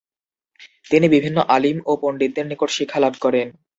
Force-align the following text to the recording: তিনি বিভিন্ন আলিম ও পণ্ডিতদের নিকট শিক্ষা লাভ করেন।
তিনি 0.91 1.07
বিভিন্ন 1.09 1.37
আলিম 1.55 1.77
ও 1.85 1.91
পণ্ডিতদের 2.01 2.45
নিকট 2.47 2.69
শিক্ষা 2.77 2.99
লাভ 2.99 3.13
করেন। 3.23 3.47